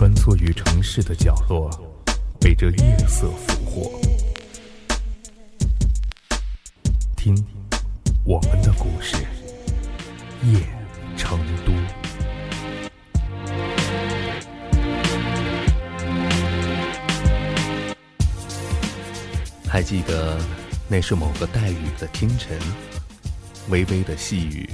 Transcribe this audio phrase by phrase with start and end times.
[0.00, 1.68] 穿梭于城市的角落，
[2.40, 4.00] 被这夜色俘获。
[7.14, 7.36] 听，
[8.24, 9.16] 我们的故事，
[10.42, 10.58] 夜
[11.18, 11.72] 成都。
[19.68, 20.40] 还记得，
[20.88, 22.58] 那是某个带雨的清晨，
[23.68, 24.66] 微微的细雨，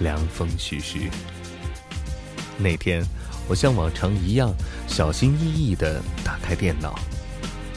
[0.00, 1.10] 凉风徐徐。
[2.56, 3.04] 那天，
[3.48, 4.52] 我像往常一样，
[4.86, 6.98] 小心翼翼地打开电脑，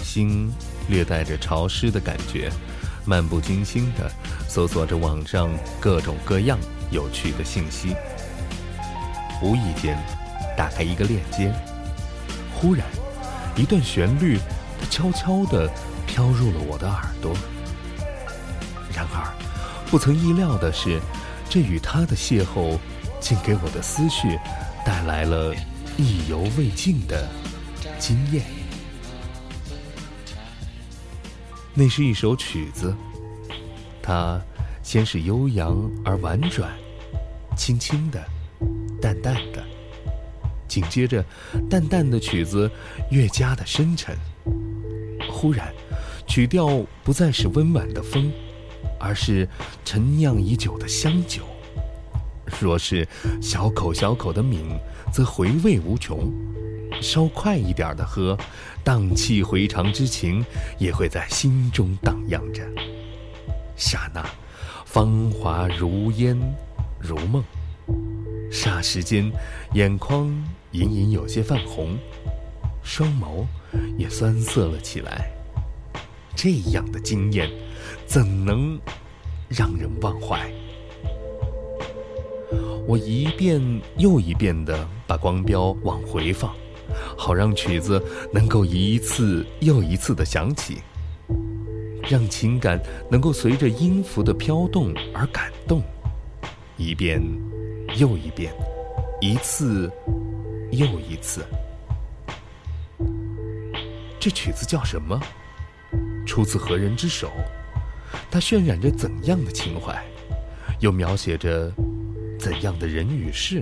[0.02, 0.52] 心
[0.88, 2.52] 略带着潮湿的感觉，
[3.06, 4.12] 漫不经心地
[4.48, 6.58] 搜索着网上各种各样
[6.92, 7.96] 有趣的信息。
[9.42, 9.98] 无意间，
[10.58, 11.54] 打开一个链接，
[12.54, 12.86] 忽然，
[13.56, 14.40] 一段旋律，
[14.80, 15.70] 它悄悄地。
[16.08, 17.36] 飘入了我的耳朵。
[18.94, 19.34] 然而，
[19.90, 21.02] 不曾意料的是，
[21.50, 22.78] 这与他的邂逅，
[23.20, 24.40] 竟给我的思绪
[24.86, 25.54] 带来了
[25.98, 27.28] 意犹未尽的
[28.00, 28.46] 惊艳。
[31.74, 32.96] 那是一首曲子，
[34.02, 34.40] 它
[34.84, 36.72] 先是悠扬而婉转，
[37.58, 38.24] 轻轻的，
[39.02, 39.62] 淡淡的，
[40.68, 41.26] 紧接着，
[41.70, 42.72] 淡淡的曲子
[43.10, 44.16] 越加的深沉。
[45.30, 45.74] 忽然。
[46.28, 48.34] 曲调不再是温婉的风，
[49.00, 49.48] 而是
[49.86, 51.44] 陈酿已久的香酒。
[52.62, 53.08] 若是
[53.42, 54.80] 小口小口的抿，
[55.12, 56.32] 则回味无穷；
[57.02, 58.38] 稍快一点的喝，
[58.84, 60.46] 荡气回肠之情
[60.78, 62.64] 也会在心中荡漾着。
[63.76, 64.24] 刹那，
[64.86, 66.38] 芳华如烟，
[67.00, 67.44] 如梦；
[68.52, 69.32] 霎时间，
[69.74, 70.28] 眼眶
[70.72, 71.98] 隐隐有些泛红，
[72.84, 73.46] 双眸
[73.98, 75.30] 也酸涩了起来。
[76.36, 77.50] 这样的经验，
[78.06, 78.80] 怎能
[79.50, 80.50] 让人忘怀？
[82.88, 83.60] 我一遍
[83.98, 86.54] 又一遍地把光标往回放，
[87.18, 88.02] 好让曲子
[88.32, 90.78] 能够一次又一次地响起，
[92.08, 92.80] 让情感
[93.10, 95.82] 能够随着音符的飘动而感动。
[96.78, 97.20] 一遍
[97.98, 98.54] 又一遍，
[99.20, 99.92] 一次
[100.72, 101.44] 又一次。
[104.20, 105.20] 这曲子叫什么？
[106.26, 107.32] 出自何人之手？
[108.30, 110.00] 它渲染着怎样的情怀？
[110.82, 111.72] 又描写着
[112.46, 113.60] 怎样的人与事？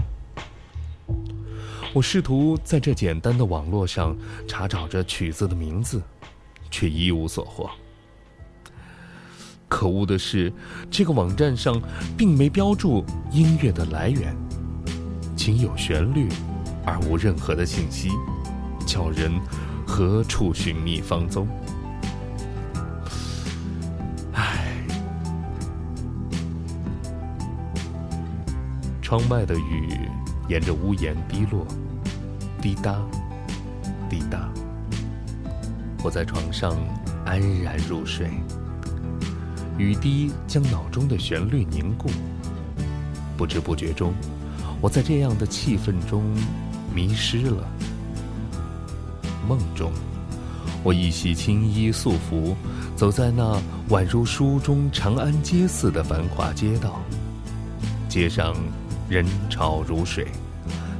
[1.94, 4.14] 我试图在这简单的网络上
[4.46, 6.02] 查找着曲子的名字，
[6.70, 7.70] 却一无所获。
[9.70, 10.52] 可恶的是，
[10.92, 11.82] 这个网站上
[12.18, 14.36] 并没标注音乐的来源，
[15.34, 16.28] 仅有旋律，
[16.86, 18.10] 而无任何的信息，
[18.86, 19.32] 叫人
[19.88, 21.48] 何处寻觅芳踪？
[29.13, 30.09] 窗外的雨
[30.50, 31.68] 沿着屋檐滴落，
[32.59, 33.00] 滴答，
[34.09, 34.50] 滴答。
[36.03, 36.75] 我在床上
[37.24, 38.28] 安然入睡，
[39.78, 42.09] 雨滴将脑中的旋律凝固。
[43.38, 44.16] 不知不觉中，
[44.81, 46.24] 我在这样的气氛中
[46.91, 47.68] 迷失了。
[49.47, 49.91] 梦中，
[50.84, 52.57] 我一袭青衣素服，
[52.95, 57.00] 走在那宛如书中长安街似的繁华街道，
[58.09, 58.56] 街上。
[59.13, 60.28] 人潮如水，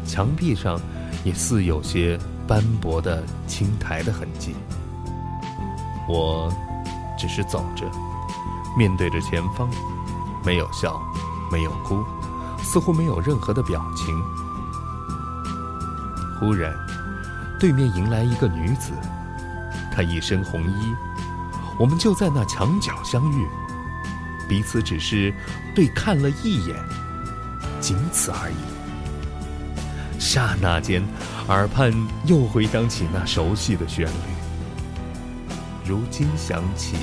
[0.06, 0.79] 墙壁上
[1.24, 2.16] 也似有些
[2.47, 4.56] 斑驳的青苔的痕迹。
[6.07, 6.53] 我
[7.18, 7.90] 只是走着，
[8.78, 9.68] 面对着前方，
[10.46, 11.01] 没有笑，
[11.51, 12.03] 没有哭，
[12.62, 14.16] 似乎没有任何的表情。
[16.40, 16.72] 忽然，
[17.59, 18.91] 对面迎来一个女子，
[19.91, 20.94] 她一身红衣，
[21.80, 23.47] 我们就在那墙角相遇，
[24.47, 25.34] 彼此只是
[25.74, 26.75] 对看了一眼。
[27.84, 28.56] 仅此而已。
[30.18, 31.04] 刹那间，
[31.50, 31.92] 耳畔
[32.24, 34.14] 又回响起那熟悉的旋律。
[35.86, 36.96] 如今想起，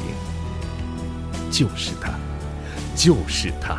[1.51, 2.15] 就是他，
[2.97, 3.79] 就是他，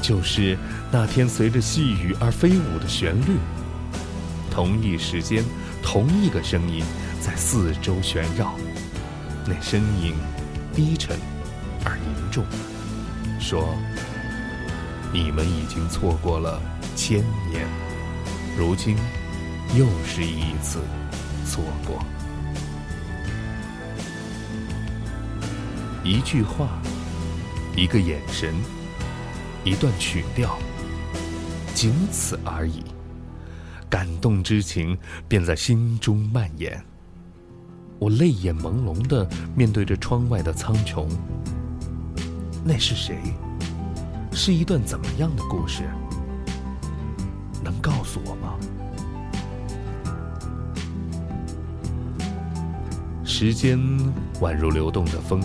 [0.00, 0.56] 就是
[0.90, 3.36] 那天随着细雨而飞舞的旋律。
[4.50, 5.44] 同一时间，
[5.82, 6.82] 同一个声音
[7.20, 8.54] 在四周旋绕，
[9.44, 10.14] 那声音
[10.74, 11.18] 低沉
[11.84, 12.42] 而凝重，
[13.38, 13.76] 说。
[15.14, 16.60] 你们已经错过了
[16.96, 17.64] 千年，
[18.58, 18.96] 如今
[19.78, 20.80] 又是一次
[21.46, 22.04] 错过。
[26.02, 26.82] 一句话，
[27.76, 28.52] 一个眼神，
[29.62, 30.58] 一段曲调，
[31.74, 32.82] 仅此而已。
[33.88, 36.84] 感动之情便在心中蔓延。
[38.00, 39.24] 我泪眼朦胧的
[39.54, 41.06] 面对着窗外的苍穹。
[42.64, 43.16] 那是谁？
[44.36, 45.84] 是一段怎么样的故事？
[47.62, 48.58] 能告诉我吗？
[53.24, 53.78] 时间
[54.40, 55.40] 宛如流动的风，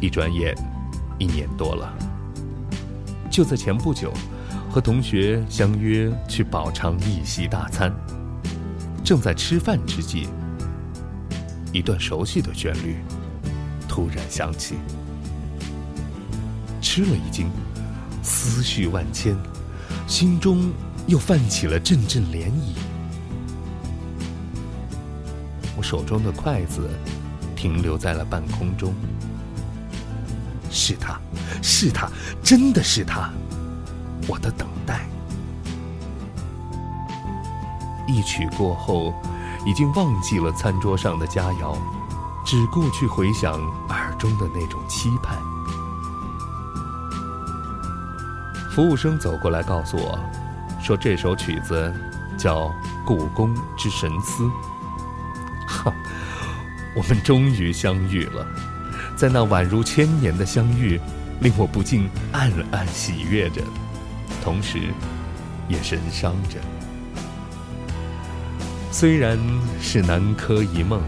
[0.00, 0.52] 一转眼，
[1.18, 1.96] 一年多了。
[3.30, 4.12] 就在前不久，
[4.68, 7.94] 和同学相约去饱尝一席大餐，
[9.04, 10.28] 正在吃饭之际，
[11.72, 12.96] 一段熟悉的旋律
[13.88, 14.74] 突然响起，
[16.92, 17.48] 吃了一惊，
[18.20, 19.36] 思绪万千，
[20.08, 20.72] 心中
[21.06, 22.74] 又泛起了阵阵涟漪。
[25.76, 26.90] 我手中的筷子
[27.54, 28.92] 停留在了半空中。
[30.68, 31.20] 是他，
[31.62, 32.10] 是他，
[32.42, 33.30] 真的是他！
[34.26, 35.08] 我的等待。
[38.08, 39.14] 一曲过后，
[39.64, 41.78] 已经忘记了餐桌上的佳肴，
[42.44, 43.52] 只顾去回想
[43.90, 45.38] 耳中的那种期盼。
[48.80, 50.18] 服务生走过来告诉我，
[50.82, 51.92] 说这首曲子
[52.38, 52.68] 叫
[53.04, 54.44] 《故宫之神思》。
[55.66, 55.92] 哈，
[56.96, 58.46] 我们终于相遇了，
[59.14, 60.98] 在那宛如千年的相遇，
[61.42, 63.60] 令我不禁暗暗喜悦着，
[64.42, 64.78] 同时，
[65.68, 66.56] 也神伤着。
[68.90, 69.38] 虽然
[69.78, 71.02] 是南柯一梦，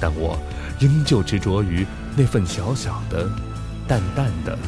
[0.00, 0.38] 但我
[0.80, 3.28] 仍旧执着于那份小小的、
[3.86, 4.58] 淡淡的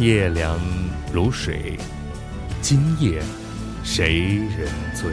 [0.00, 0.58] 夜凉
[1.12, 1.78] 如水。
[2.60, 3.22] 今夜，
[3.84, 5.12] 谁人醉？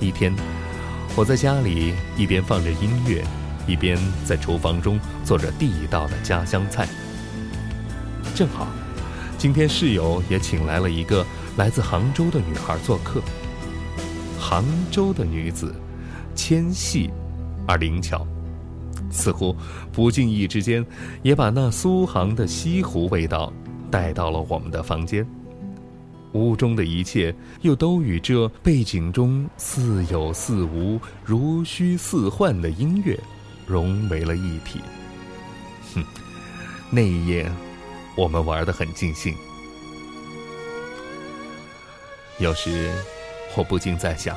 [0.00, 0.34] 一天，
[1.14, 3.22] 我在家里一边放着音乐，
[3.66, 6.88] 一边在厨房中做着地道的家乡菜。
[8.34, 8.68] 正好，
[9.36, 11.26] 今天室友也请来了一个
[11.58, 13.20] 来自杭州的女孩做客。
[14.40, 15.74] 杭州的女子，
[16.34, 17.10] 纤细
[17.66, 18.26] 而灵巧，
[19.18, 19.54] 似乎
[19.92, 20.86] 不经意之间，
[21.22, 23.52] 也把那苏杭的西湖味道。
[23.90, 25.26] 带到了我们的房间，
[26.34, 33.18] 屋中的一切又都与这背景中似有似无、如虚似幻的音乐
[33.66, 34.80] 融为了一体。
[35.94, 36.04] 哼，
[36.90, 37.50] 那一夜，
[38.14, 39.34] 我们玩得很尽兴。
[42.38, 42.92] 有时，
[43.56, 44.36] 我不禁在想，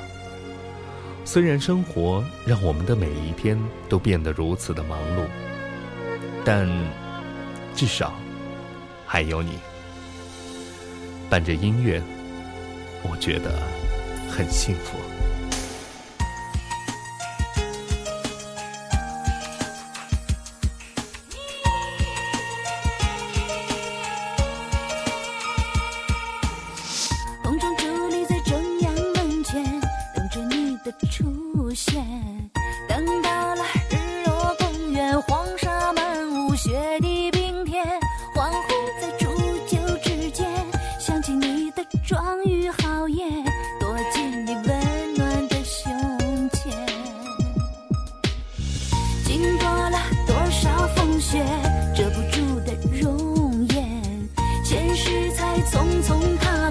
[1.23, 3.57] 虽然生活让我们的每一天
[3.87, 5.25] 都变得如此的忙碌，
[6.43, 6.67] 但
[7.75, 8.13] 至少……
[9.05, 9.59] 还有你，
[11.29, 12.01] 伴着音乐，
[13.03, 13.59] 我觉得
[14.29, 14.97] 很幸福。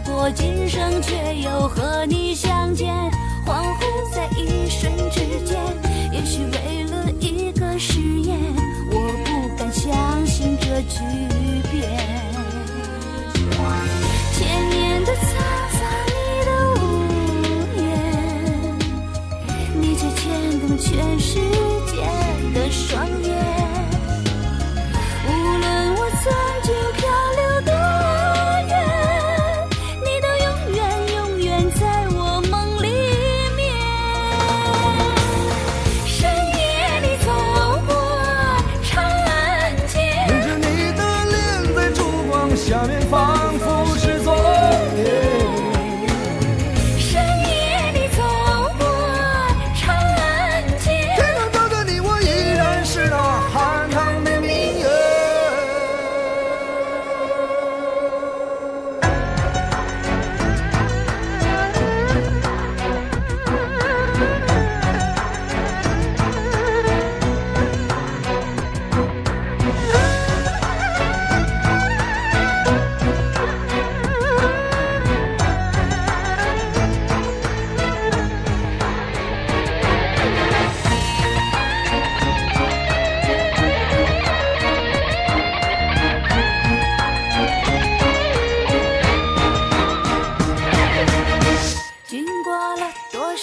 [0.04, 2.94] 过，今生却又和你相见。
[3.46, 3.80] 恍惚
[4.14, 5.58] 在一瞬之间，
[6.12, 8.38] 也许为了一个誓言，
[8.90, 8.94] 我
[9.24, 10.98] 不敢相信这句
[11.70, 12.10] 变。
[20.78, 21.38] 全世
[21.86, 22.00] 界
[22.54, 23.29] 的双眼。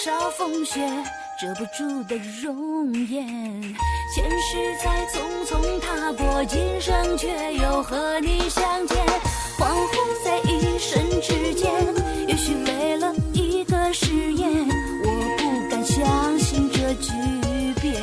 [0.04, 0.80] 少风雪
[1.40, 3.26] 遮不住的容颜，
[4.14, 8.96] 前世才匆匆踏过，今生却又和你相见。
[9.58, 11.72] 恍惚在一瞬之间，
[12.28, 14.48] 也许为了一个誓言，
[15.04, 17.10] 我不敢相信这句
[17.80, 17.94] 变。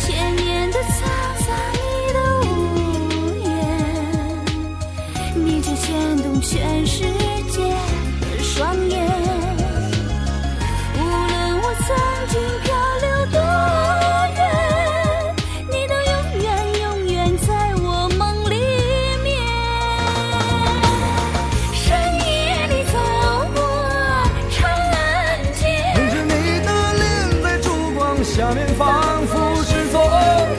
[0.00, 1.04] 千年的沧
[1.44, 1.78] 桑，你
[2.14, 2.18] 的
[2.48, 3.50] 无言，
[5.44, 7.31] 你却牵动全世界
[28.34, 30.00] 下面仿佛是昨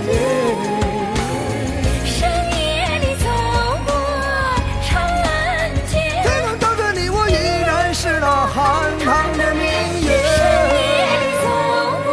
[0.06, 0.08] 天。
[2.06, 3.25] 深夜里走
[3.84, 3.89] 过
[4.86, 7.34] 长安街，天亮等着你，我依
[7.65, 9.63] 然是那汉唐的明
[10.06, 10.08] 月。
[10.22, 10.46] 深
[10.77, 10.86] 夜
[11.18, 11.46] 里走
[12.06, 12.08] 过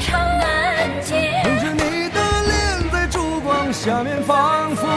[0.00, 0.08] 长
[0.40, 1.10] 安街，
[1.44, 4.88] 捧着你的脸在烛光下面，仿佛。